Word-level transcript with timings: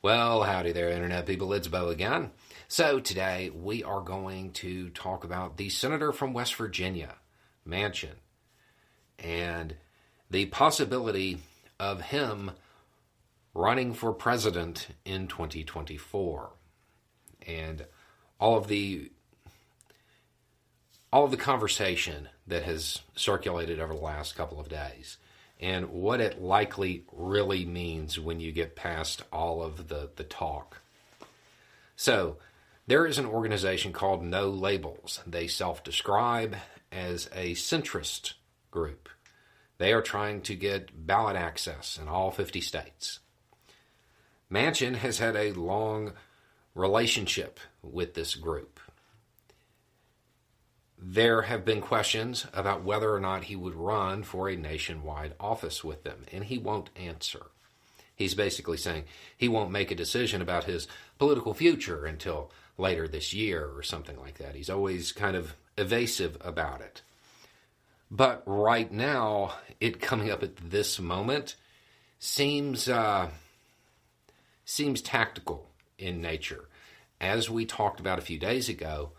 Well, 0.00 0.44
howdy 0.44 0.70
there, 0.70 0.90
Internet 0.90 1.26
people. 1.26 1.52
It's 1.52 1.66
Beau 1.66 1.88
again. 1.88 2.30
So, 2.68 3.00
today 3.00 3.50
we 3.50 3.82
are 3.82 4.00
going 4.00 4.52
to 4.52 4.90
talk 4.90 5.24
about 5.24 5.56
the 5.56 5.70
senator 5.70 6.12
from 6.12 6.32
West 6.32 6.54
Virginia, 6.54 7.16
Manchin, 7.66 8.14
and 9.18 9.74
the 10.30 10.46
possibility 10.46 11.38
of 11.80 12.00
him 12.00 12.52
running 13.54 13.92
for 13.92 14.12
president 14.12 14.86
in 15.04 15.26
2024. 15.26 16.50
And 17.44 17.84
all 18.38 18.56
of 18.56 18.68
the 18.68 19.10
all 21.12 21.24
of 21.24 21.32
the 21.32 21.36
conversation 21.36 22.28
that 22.46 22.62
has 22.62 23.00
circulated 23.16 23.80
over 23.80 23.94
the 23.94 24.00
last 24.00 24.36
couple 24.36 24.60
of 24.60 24.68
days 24.68 25.16
and 25.60 25.90
what 25.90 26.20
it 26.20 26.40
likely 26.40 27.04
really 27.12 27.64
means 27.64 28.18
when 28.18 28.40
you 28.40 28.52
get 28.52 28.76
past 28.76 29.22
all 29.32 29.62
of 29.62 29.88
the, 29.88 30.10
the 30.16 30.24
talk. 30.24 30.80
So, 31.96 32.38
there 32.86 33.06
is 33.06 33.18
an 33.18 33.26
organization 33.26 33.92
called 33.92 34.22
No 34.22 34.48
Labels. 34.48 35.20
They 35.26 35.46
self 35.46 35.84
describe 35.84 36.56
as 36.90 37.28
a 37.34 37.52
centrist 37.52 38.34
group. 38.70 39.08
They 39.78 39.92
are 39.92 40.02
trying 40.02 40.42
to 40.42 40.54
get 40.54 41.06
ballot 41.06 41.36
access 41.36 41.98
in 42.00 42.08
all 42.08 42.30
50 42.30 42.60
states. 42.60 43.20
Manchin 44.50 44.96
has 44.96 45.18
had 45.18 45.36
a 45.36 45.52
long 45.52 46.12
relationship 46.74 47.60
with 47.82 48.14
this 48.14 48.34
group 48.34 48.80
there 51.00 51.42
have 51.42 51.64
been 51.64 51.80
questions 51.80 52.46
about 52.52 52.82
whether 52.82 53.12
or 53.14 53.20
not 53.20 53.44
he 53.44 53.56
would 53.56 53.74
run 53.74 54.22
for 54.22 54.48
a 54.48 54.56
nationwide 54.56 55.34
office 55.38 55.84
with 55.84 56.04
them, 56.04 56.24
and 56.32 56.44
he 56.44 56.58
won't 56.58 56.90
answer. 56.96 57.46
He's 58.16 58.34
basically 58.34 58.78
saying 58.78 59.04
he 59.36 59.48
won't 59.48 59.70
make 59.70 59.92
a 59.92 59.96
decision 59.96 60.42
about 60.42 60.64
his 60.64 60.88
political 61.18 61.54
future 61.54 62.04
until 62.04 62.50
later 62.76 63.06
this 63.06 63.32
year 63.32 63.70
or 63.74 63.82
something 63.82 64.18
like 64.18 64.38
that. 64.38 64.56
He's 64.56 64.70
always 64.70 65.12
kind 65.12 65.36
of 65.36 65.54
evasive 65.76 66.36
about 66.40 66.80
it. 66.80 67.02
But 68.10 68.42
right 68.46 68.90
now, 68.90 69.54
it 69.80 70.00
coming 70.00 70.30
up 70.30 70.42
at 70.42 70.56
this 70.56 70.98
moment 70.98 71.54
seems 72.18 72.88
uh, 72.88 73.28
seems 74.64 75.00
tactical 75.00 75.68
in 75.98 76.20
nature. 76.20 76.68
As 77.20 77.50
we 77.50 77.66
talked 77.66 78.00
about 78.00 78.18
a 78.18 78.22
few 78.22 78.38
days 78.38 78.68
ago, 78.68 79.12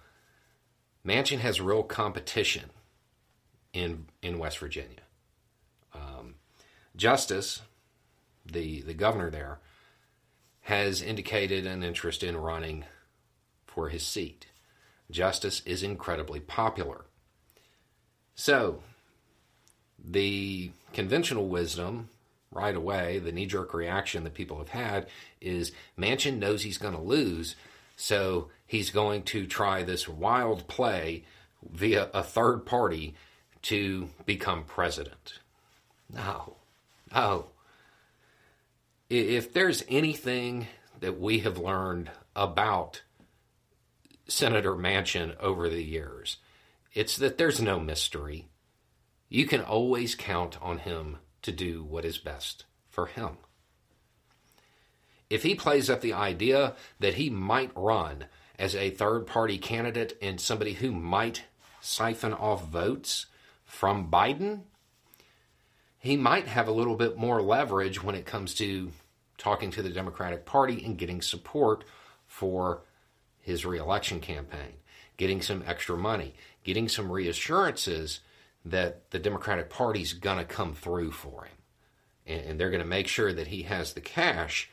Manchin 1.05 1.39
has 1.39 1.61
real 1.61 1.83
competition 1.83 2.69
in 3.73 4.05
in 4.21 4.39
West 4.39 4.57
Virginia. 4.57 5.01
Um, 5.93 6.35
Justice, 6.95 7.61
the 8.45 8.81
the 8.81 8.93
governor 8.93 9.29
there, 9.29 9.59
has 10.61 11.01
indicated 11.01 11.65
an 11.65 11.83
interest 11.83 12.23
in 12.23 12.37
running 12.37 12.85
for 13.65 13.89
his 13.89 14.05
seat. 14.05 14.47
Justice 15.11 15.61
is 15.65 15.81
incredibly 15.81 16.39
popular. 16.39 17.05
So, 18.35 18.83
the 20.03 20.71
conventional 20.93 21.47
wisdom 21.47 22.09
right 22.51 22.75
away, 22.75 23.19
the 23.19 23.31
knee 23.31 23.45
jerk 23.45 23.73
reaction 23.73 24.23
that 24.23 24.33
people 24.33 24.57
have 24.57 24.69
had 24.69 25.07
is 25.41 25.71
Manchin 25.97 26.37
knows 26.37 26.63
he's 26.63 26.77
going 26.77 26.95
to 26.95 27.01
lose, 27.01 27.55
so 27.99 28.49
he's 28.65 28.91
going 28.91 29.23
to 29.23 29.45
try 29.45 29.83
this 29.83 30.07
wild 30.07 30.69
play 30.69 31.25
via 31.69 32.09
a 32.13 32.23
third 32.23 32.65
party 32.65 33.13
to 33.63 34.07
become 34.25 34.63
president. 34.63 35.39
No, 36.09 36.55
no. 37.13 37.47
If 39.09 39.51
there's 39.51 39.83
anything 39.89 40.67
that 41.01 41.19
we 41.19 41.39
have 41.39 41.57
learned 41.57 42.09
about 42.37 43.01
Senator 44.29 44.75
Manchin 44.75 45.37
over 45.37 45.67
the 45.67 45.83
years, 45.83 46.37
it's 46.93 47.17
that 47.17 47.37
there's 47.37 47.61
no 47.61 47.81
mystery. 47.81 48.47
You 49.27 49.45
can 49.45 49.59
always 49.59 50.15
count 50.15 50.57
on 50.61 50.77
him 50.79 51.17
to 51.41 51.51
do 51.51 51.83
what 51.83 52.05
is 52.05 52.17
best 52.17 52.63
for 52.89 53.07
him 53.07 53.39
if 55.29 55.43
he 55.43 55.55
plays 55.55 55.89
up 55.89 56.01
the 56.01 56.13
idea 56.13 56.75
that 56.99 57.15
he 57.15 57.29
might 57.29 57.71
run 57.75 58.25
as 58.57 58.75
a 58.75 58.89
third 58.89 59.27
party 59.27 59.57
candidate 59.57 60.17
and 60.21 60.41
somebody 60.41 60.73
who 60.73 60.91
might 60.91 61.43
siphon 61.81 62.33
off 62.33 62.67
votes 62.67 63.27
from 63.63 64.09
Biden, 64.09 64.61
he 65.99 66.17
might 66.17 66.47
have 66.47 66.67
a 66.67 66.73
little 66.73 66.95
bit 66.95 67.17
more 67.17 67.41
leverage 67.41 68.03
when 68.03 68.15
it 68.15 68.25
comes 68.25 68.53
to 68.55 68.91
talking 69.37 69.71
to 69.71 69.81
the 69.81 69.89
Democratic 69.89 70.45
Party 70.45 70.83
and 70.83 70.97
getting 70.97 71.21
support 71.21 71.83
for 72.27 72.81
his 73.41 73.65
reelection 73.65 74.19
campaign, 74.19 74.73
getting 75.17 75.41
some 75.41 75.63
extra 75.65 75.97
money, 75.97 76.33
getting 76.63 76.89
some 76.89 77.11
reassurances 77.11 78.19
that 78.65 79.09
the 79.11 79.19
Democratic 79.19 79.69
Party's 79.69 80.13
going 80.13 80.37
to 80.37 80.45
come 80.45 80.73
through 80.73 81.11
for 81.11 81.45
him. 81.45 81.53
And, 82.25 82.59
they're 82.59 82.69
going 82.69 82.83
to 82.83 82.87
make 82.87 83.07
sure 83.07 83.33
that 83.33 83.47
he 83.47 83.63
has 83.63 83.93
the 83.93 84.01
cash 84.01 84.69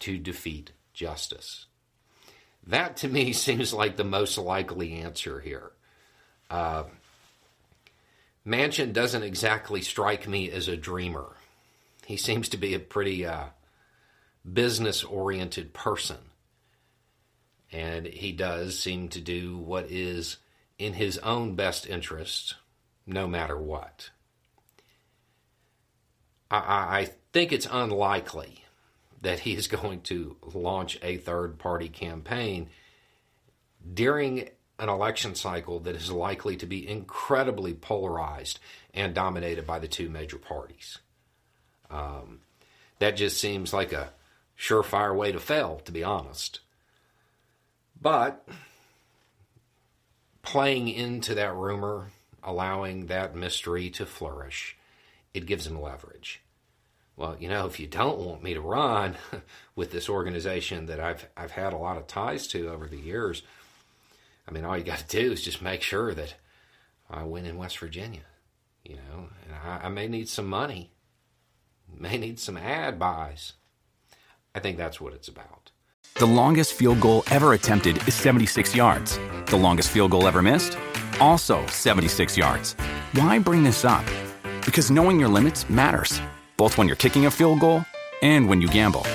to 0.00 0.18
defeat 0.18 0.72
justice. 0.92 1.66
That 2.66 2.96
to 2.98 3.08
me 3.08 3.32
seems 3.32 3.72
like 3.72 3.96
the 3.96 4.04
most 4.04 4.36
likely 4.38 4.94
answer 4.94 5.40
here. 5.40 5.72
Uh, 6.50 6.84
Manchin 8.46 8.92
doesn't 8.92 9.22
exactly 9.22 9.82
strike 9.82 10.26
me 10.26 10.50
as 10.50 10.66
a 10.66 10.76
dreamer. 10.76 11.36
He 12.06 12.16
seems 12.16 12.48
to 12.48 12.56
be 12.56 12.74
a 12.74 12.80
pretty 12.80 13.24
uh, 13.24 13.46
business 14.50 15.04
oriented 15.04 15.72
person. 15.72 16.18
And 17.70 18.06
he 18.06 18.32
does 18.32 18.78
seem 18.78 19.08
to 19.10 19.20
do 19.20 19.56
what 19.56 19.90
is 19.90 20.38
in 20.78 20.94
his 20.94 21.18
own 21.18 21.54
best 21.54 21.86
interest, 21.86 22.56
no 23.06 23.28
matter 23.28 23.56
what. 23.56 24.10
I, 26.50 27.00
I 27.00 27.10
think 27.32 27.52
it's 27.52 27.68
unlikely 27.70 28.64
that 29.20 29.40
he 29.40 29.54
is 29.54 29.66
going 29.68 30.00
to 30.02 30.36
launch 30.54 30.98
a 31.02 31.16
third 31.16 31.58
party 31.58 31.88
campaign 31.88 32.68
during 33.94 34.48
an 34.78 34.88
election 34.88 35.34
cycle 35.34 35.80
that 35.80 35.94
is 35.94 36.10
likely 36.10 36.56
to 36.56 36.66
be 36.66 36.88
incredibly 36.88 37.74
polarized 37.74 38.58
and 38.94 39.14
dominated 39.14 39.66
by 39.66 39.78
the 39.78 39.88
two 39.88 40.08
major 40.08 40.38
parties. 40.38 40.98
Um, 41.90 42.40
that 42.98 43.16
just 43.16 43.38
seems 43.38 43.72
like 43.72 43.92
a 43.92 44.10
surefire 44.58 45.14
way 45.14 45.32
to 45.32 45.40
fail, 45.40 45.80
to 45.84 45.92
be 45.92 46.02
honest. 46.02 46.60
But 48.00 48.46
playing 50.42 50.88
into 50.88 51.34
that 51.34 51.54
rumor, 51.54 52.10
allowing 52.42 53.06
that 53.06 53.34
mystery 53.34 53.90
to 53.90 54.06
flourish, 54.06 54.76
it 55.34 55.46
gives 55.46 55.66
him 55.66 55.80
leverage 55.80 56.42
well, 57.20 57.36
you 57.38 57.50
know, 57.50 57.66
if 57.66 57.78
you 57.78 57.86
don't 57.86 58.18
want 58.18 58.42
me 58.42 58.54
to 58.54 58.62
run 58.62 59.14
with 59.76 59.92
this 59.92 60.08
organization 60.08 60.86
that 60.86 61.00
I've 61.00 61.28
I've 61.36 61.50
had 61.50 61.74
a 61.74 61.76
lot 61.76 61.98
of 61.98 62.06
ties 62.06 62.46
to 62.48 62.70
over 62.70 62.86
the 62.86 62.96
years, 62.96 63.42
I 64.48 64.52
mean, 64.52 64.64
all 64.64 64.76
you 64.76 64.84
got 64.84 65.00
to 65.00 65.20
do 65.20 65.30
is 65.30 65.42
just 65.42 65.60
make 65.60 65.82
sure 65.82 66.14
that 66.14 66.34
I 67.10 67.24
win 67.24 67.44
in 67.44 67.58
West 67.58 67.76
Virginia, 67.76 68.22
you 68.84 68.96
know, 68.96 69.28
and 69.44 69.54
I, 69.54 69.80
I 69.86 69.88
may 69.90 70.08
need 70.08 70.30
some 70.30 70.46
money, 70.46 70.92
may 71.94 72.16
need 72.16 72.40
some 72.40 72.56
ad 72.56 72.98
buys. 72.98 73.52
I 74.54 74.60
think 74.60 74.78
that's 74.78 74.98
what 74.98 75.12
it's 75.12 75.28
about. 75.28 75.72
The 76.14 76.26
longest 76.26 76.72
field 76.72 77.00
goal 77.00 77.22
ever 77.30 77.52
attempted 77.52 77.98
is 78.08 78.14
76 78.14 78.74
yards. 78.74 79.18
The 79.46 79.58
longest 79.58 79.90
field 79.90 80.12
goal 80.12 80.26
ever 80.26 80.40
missed, 80.40 80.78
also 81.20 81.66
76 81.66 82.38
yards. 82.38 82.72
Why 83.12 83.38
bring 83.38 83.62
this 83.62 83.84
up? 83.84 84.06
Because 84.64 84.90
knowing 84.90 85.20
your 85.20 85.28
limits 85.28 85.68
matters 85.68 86.18
both 86.60 86.76
when 86.76 86.86
you're 86.86 87.02
kicking 87.04 87.24
a 87.24 87.30
field 87.30 87.58
goal 87.58 87.86
and 88.20 88.46
when 88.46 88.60
you 88.60 88.68
gamble. 88.68 89.06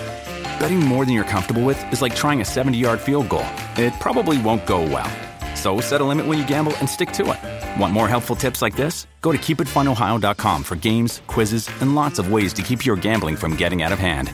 Betting 0.59 0.79
more 0.79 1.06
than 1.06 1.13
you're 1.13 1.31
comfortable 1.35 1.63
with 1.63 1.77
is 1.94 2.01
like 2.01 2.15
trying 2.15 2.42
a 2.42 2.45
70 2.45 2.75
yard 2.75 3.00
field 3.00 3.30
goal. 3.30 3.45
It 3.77 3.94
probably 4.00 4.42
won't 4.42 4.65
go 4.65 4.81
well. 4.81 5.12
So 5.56 5.80
set 5.80 6.01
a 6.01 6.03
limit 6.03 6.25
when 6.25 6.39
you 6.39 6.47
gamble 6.47 6.75
and 6.77 6.89
stick 6.89 7.12
to 7.12 7.24
it. 7.33 7.80
Want 7.80 7.94
more 7.94 8.07
helpful 8.07 8.36
tips 8.36 8.63
like 8.63 8.75
this? 8.75 9.06
Go 9.21 9.31
to 9.31 9.38
keepitfunohio.com 9.38 10.63
for 10.63 10.75
games, 10.75 11.21
quizzes, 11.27 11.69
and 11.81 11.94
lots 11.94 12.18
of 12.18 12.31
ways 12.31 12.51
to 12.53 12.63
keep 12.63 12.83
your 12.83 12.95
gambling 12.95 13.36
from 13.36 13.56
getting 13.56 13.83
out 13.83 13.91
of 13.91 14.00
hand. 14.00 14.33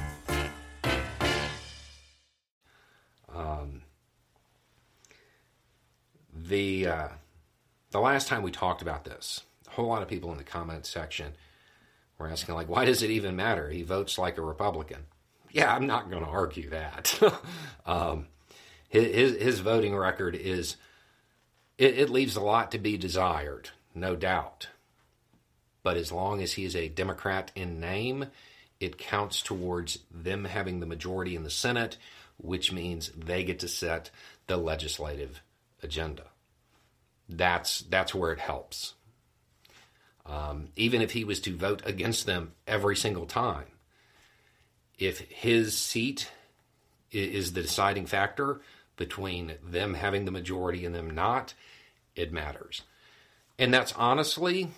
Um, 3.36 3.82
the 6.34 6.88
uh, 6.88 7.08
the 7.90 8.00
last 8.00 8.30
time 8.30 8.42
we 8.42 8.52
talked 8.52 8.82
about 8.82 9.04
this, 9.04 9.42
a 9.68 9.72
whole 9.72 9.88
lot 9.88 10.02
of 10.02 10.08
people 10.08 10.32
in 10.32 10.38
the 10.38 10.46
comments 10.46 10.88
section 10.88 11.34
we're 12.22 12.30
asking, 12.30 12.56
like, 12.56 12.70
why 12.70 12.86
does 12.86 13.04
it 13.04 13.10
even 13.10 13.36
matter? 13.36 13.70
He 13.70 13.84
votes 13.84 14.18
like 14.18 14.38
a 14.38 14.42
Republican. 14.42 15.06
Yeah, 15.52 15.74
I'm 15.74 15.88
not 15.88 16.10
going 16.10 16.24
to 16.24 16.30
argue 16.30 16.70
that. 16.70 17.20
um, 17.86 18.28
his, 18.90 19.42
his 19.42 19.60
voting 19.60 19.96
record 19.96 20.36
is, 20.36 20.78
it, 21.78 21.98
it 21.98 22.10
leaves 22.10 22.36
a 22.36 22.42
lot 22.42 22.72
to 22.72 22.78
be 22.78 22.98
desired, 22.98 23.70
no 23.94 24.16
doubt. 24.16 24.70
But 25.84 25.98
as 25.98 26.12
long 26.12 26.42
as 26.42 26.54
he 26.54 26.66
is 26.66 26.76
a 26.76 26.90
Democrat 26.90 27.52
in 27.56 27.80
name 27.80 28.28
it 28.82 28.98
counts 28.98 29.44
towards 29.44 30.00
them 30.10 30.44
having 30.46 30.80
the 30.80 30.86
majority 30.88 31.36
in 31.36 31.44
the 31.44 31.52
Senate, 31.52 31.98
which 32.38 32.72
means 32.72 33.12
they 33.16 33.44
get 33.44 33.60
to 33.60 33.68
set 33.68 34.10
the 34.48 34.58
legislative 34.58 35.42
agenda. 35.84 36.24
That's 37.30 37.82
that's 37.82 38.14
where 38.14 38.34
it 38.34 38.40
helps. 38.40 38.96
Um, 40.26 40.70
even 40.76 41.02
if 41.02 41.12
he 41.12 41.24
was 41.24 41.40
to 41.42 41.56
vote 41.56 41.82
against 41.86 42.26
them 42.26 42.54
every 42.68 42.96
single 42.96 43.26
time, 43.26 43.66
if 45.00 45.20
his 45.20 45.78
seat 45.78 46.30
is 47.12 47.54
the 47.54 47.62
deciding 47.62 48.06
factor 48.06 48.62
between 48.98 49.56
them 49.64 49.96
having 49.96 50.26
the 50.26 50.32
majority 50.32 50.86
and 50.86 50.94
them 50.94 51.10
not, 51.10 51.54
it 52.16 52.32
matters. 52.32 52.84
And 53.58 53.74
that's 53.74 53.94
honestly 53.94 54.70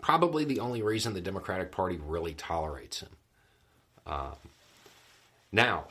probably 0.00 0.44
the 0.44 0.60
only 0.60 0.82
reason 0.82 1.14
the 1.14 1.20
Democratic 1.20 1.72
Party 1.72 1.98
really 2.02 2.34
tolerates 2.34 3.00
him. 3.00 3.10
Um, 4.06 4.36
now, 5.52 5.86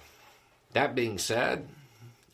that 0.73 0.95
being 0.95 1.17
said, 1.17 1.67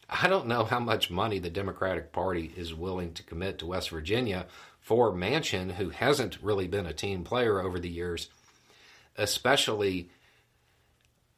I 0.10 0.28
don't 0.28 0.48
know 0.48 0.64
how 0.66 0.80
much 0.80 1.10
money 1.10 1.40
the 1.40 1.50
Democratic 1.50 2.12
Party 2.12 2.52
is 2.56 2.74
willing 2.74 3.14
to 3.14 3.24
commit 3.24 3.60
to 3.60 3.66
West 3.66 3.90
Virginia 3.90 4.46
for 4.82 5.14
Manchin, 5.14 5.74
who 5.74 5.90
hasn't 5.90 6.42
really 6.42 6.68
been 6.68 6.86
a 6.86 6.94
team 6.94 7.24
player 7.24 7.62
over 7.62 7.80
the 7.80 7.90
years, 7.90 8.30
especially 9.16 10.10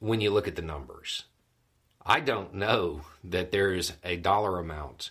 when 0.00 0.20
you 0.20 0.30
look 0.30 0.48
at 0.48 0.56
the 0.56 0.62
numbers. 0.62 1.24
I 2.04 2.20
don't 2.20 2.54
know 2.54 3.02
that 3.22 3.52
there's 3.52 3.92
a 4.02 4.16
dollar 4.16 4.58
amount 4.58 5.10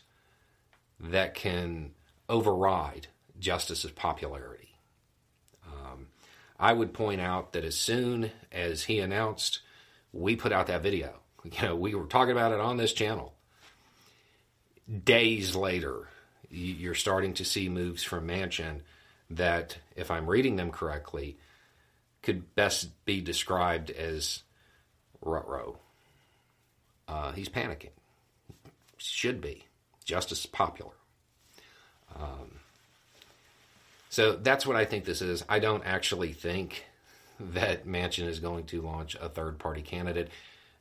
that 1.00 1.35
can 1.35 1.91
override 2.27 3.07
Justice's 3.39 3.91
popularity. 3.91 4.75
Um, 5.65 6.07
I 6.59 6.74
would 6.74 6.94
point 6.94 7.21
out 7.21 7.53
that 7.53 7.63
as 7.63 7.75
soon 7.75 8.31
as 8.51 8.83
he 8.83 9.00
announced, 9.00 9.59
we 10.12 10.35
put 10.35 10.51
out 10.51 10.68
that 10.68 10.83
video. 10.83 11.19
You 11.44 11.62
know, 11.62 11.75
we 11.75 11.94
were 11.94 12.06
talking 12.06 12.31
about 12.31 12.53
it 12.53 12.62
on 12.62 12.77
this 12.77 12.94
channel. 12.94 13.33
Days 15.03 15.57
later, 15.57 16.07
you're 16.54 16.96
starting 16.96 17.34
to 17.36 17.46
see 17.46 17.70
moves 17.70 18.04
from 18.04 18.28
Manchin 18.28 18.82
that, 19.30 19.78
if 19.96 20.12
I'm 20.12 20.30
reading 20.30 20.56
them 20.56 20.72
correctly, 20.72 21.38
could 22.22 22.56
best 22.56 22.90
be 23.06 23.22
described 23.22 23.90
as 23.92 24.44
rut 25.22 25.48
Uh, 27.08 27.32
he's 27.34 27.50
panicking. 27.50 27.90
Should 28.98 29.42
be. 29.42 29.66
Justice 30.06 30.42
is 30.42 30.46
popular. 30.46 30.94
Um, 32.16 32.60
so 34.10 34.34
that's 34.34 34.66
what 34.66 34.76
I 34.76 34.86
think 34.86 35.06
this 35.06 35.22
is. 35.22 35.44
I 35.50 35.60
don't 35.60 35.84
actually 35.86 36.34
think 36.34 36.86
that 37.40 37.88
Manchin 37.88 38.28
is 38.28 38.40
going 38.40 38.66
to 38.66 38.82
launch 38.82 39.16
a 39.16 39.28
third 39.28 39.60
party 39.60 39.82
candidate 39.82 40.30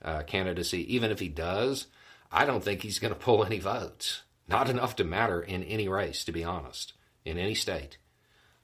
uh, 0.04 0.22
candidacy. 0.22 0.94
Even 0.94 1.10
if 1.10 1.18
he 1.18 1.28
does, 1.28 1.86
I 2.30 2.44
don't 2.44 2.62
think 2.62 2.82
he's 2.82 2.98
going 2.98 3.12
to 3.12 3.18
pull 3.18 3.44
any 3.44 3.58
votes. 3.58 4.22
Not 4.52 4.68
enough 4.68 4.96
to 4.96 5.04
matter 5.04 5.40
in 5.40 5.62
any 5.62 5.88
race, 5.88 6.24
to 6.24 6.32
be 6.32 6.44
honest, 6.44 6.92
in 7.24 7.38
any 7.38 7.54
state. 7.54 7.96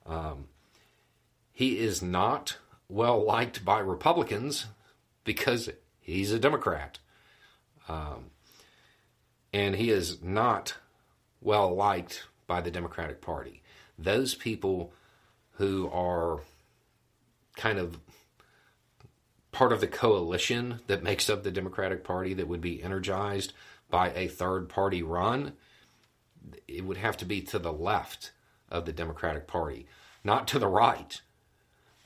Um, 0.05 0.49
he 1.51 1.79
is 1.79 2.03
not 2.03 2.57
well 2.87 3.25
liked 3.25 3.65
by 3.65 3.79
Republicans 3.79 4.67
because 5.23 5.71
he's 5.99 6.31
a 6.31 6.37
Democrat. 6.37 6.99
Um, 7.87 8.25
and 9.51 9.75
he 9.77 9.89
is 9.89 10.21
not 10.21 10.75
well 11.41 11.75
liked 11.75 12.27
by 12.45 12.61
the 12.61 12.69
Democratic 12.69 13.19
Party. 13.19 13.63
Those 13.97 14.35
people 14.35 14.93
who 15.53 15.89
are 15.91 16.41
kind 17.55 17.79
of 17.79 17.99
part 19.51 19.73
of 19.73 19.81
the 19.81 19.87
coalition 19.87 20.81
that 20.85 21.01
makes 21.01 21.31
up 21.31 21.41
the 21.41 21.49
Democratic 21.49 22.03
Party 22.03 22.35
that 22.35 22.47
would 22.47 22.61
be 22.61 22.83
energized 22.83 23.53
by 23.89 24.11
a 24.11 24.27
third 24.27 24.69
party 24.69 25.01
run, 25.01 25.53
it 26.67 26.85
would 26.85 26.97
have 26.97 27.17
to 27.17 27.25
be 27.25 27.41
to 27.41 27.59
the 27.59 27.73
left 27.73 28.31
of 28.69 28.85
the 28.85 28.93
Democratic 28.93 29.47
Party, 29.47 29.87
not 30.23 30.47
to 30.49 30.59
the 30.59 30.67
right. 30.67 31.21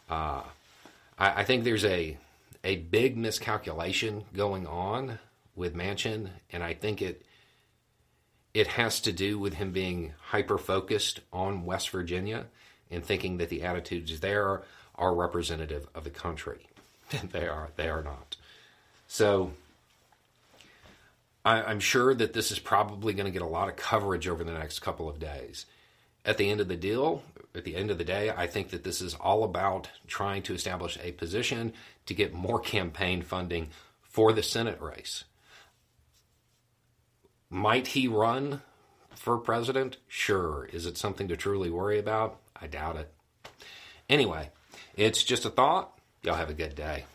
Uh, 0.10 0.44
I, 1.18 1.42
I 1.42 1.44
think 1.44 1.64
there's 1.64 1.86
a 1.86 2.18
a 2.64 2.78
big 2.78 3.18
miscalculation 3.18 4.24
going 4.34 4.66
on 4.66 5.20
with 5.56 5.76
Manchin, 5.76 6.30
and 6.52 6.64
I 6.64 6.74
think 6.74 7.02
it 7.02 7.26
it 8.54 8.68
has 8.68 9.00
to 9.02 9.12
do 9.12 9.40
with 9.40 9.56
him 9.56 9.72
being 9.72 10.14
hyper 10.28 10.58
focused 10.58 11.20
on 11.32 11.66
West 11.66 11.90
Virginia 11.90 12.46
and 12.92 13.04
thinking 13.04 13.38
that 13.38 13.50
the 13.50 13.64
attitudes 13.64 14.20
there 14.20 14.62
are 14.96 15.16
representative 15.16 15.88
of 15.96 16.04
the 16.04 16.12
country. 16.12 16.68
they 17.32 17.48
are 17.48 17.70
they 17.76 17.90
are 17.90 18.04
not. 18.04 18.38
So 19.08 19.54
I, 21.46 21.62
I'm 21.64 21.80
sure 21.80 22.14
that 22.14 22.34
this 22.34 22.52
is 22.52 22.60
probably 22.60 23.14
going 23.14 23.26
to 23.26 23.32
get 23.32 23.42
a 23.42 23.48
lot 23.48 23.70
of 23.70 23.76
coverage 23.76 24.28
over 24.28 24.44
the 24.44 24.54
next 24.54 24.80
couple 24.80 25.10
of 25.10 25.20
days. 25.20 25.66
At 26.26 26.38
the 26.38 26.50
end 26.50 26.62
of 26.62 26.70
the 26.70 26.78
deal, 26.78 27.22
at 27.54 27.66
the 27.66 27.76
end 27.76 27.92
of 27.92 27.98
the 27.98 28.06
day, 28.06 28.32
I 28.36 28.48
think 28.48 28.70
that 28.70 28.84
this 28.84 29.02
is 29.02 29.14
all 29.16 29.44
about 29.44 29.90
trying 30.08 30.42
to 30.44 30.54
establish 30.54 30.98
a 31.04 31.12
position 31.12 31.74
to 32.06 32.14
get 32.14 32.34
more 32.34 32.60
campaign 32.60 33.22
funding 33.22 33.70
for 34.02 34.32
the 34.32 34.44
Senate 34.44 34.82
race. 34.82 35.26
Might 37.50 37.88
he 37.88 38.08
run 38.08 38.62
for 39.16 39.38
president? 39.38 39.98
Sure. 40.08 40.68
Is 40.72 40.86
it 40.86 40.98
something 40.98 41.28
to 41.28 41.38
truly 41.38 41.70
worry 41.70 42.00
about? 42.00 42.40
I 42.60 42.68
doubt 42.68 42.96
it. 42.96 43.12
Anyway, 44.10 44.50
it's 44.96 45.24
just 45.24 45.46
a 45.46 45.50
thought. 45.50 45.98
Y'all 46.24 46.36
have 46.36 46.50
a 46.50 46.54
good 46.54 46.76
day. 46.76 47.06